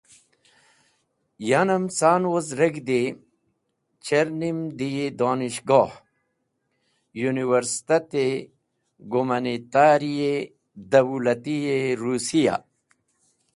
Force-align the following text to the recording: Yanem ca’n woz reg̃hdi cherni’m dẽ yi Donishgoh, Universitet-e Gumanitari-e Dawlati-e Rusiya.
Yanem 1.49 1.85
ca’n 1.97 2.23
woz 2.31 2.47
reg̃hdi 2.59 3.01
cherni’m 4.05 4.59
dẽ 4.77 4.89
yi 4.95 5.05
Donishgoh, 5.19 5.93
Universitet-e 7.31 8.27
Gumanitari-e 9.11 10.35
Dawlati-e 10.91 11.79
Rusiya. 12.05 12.55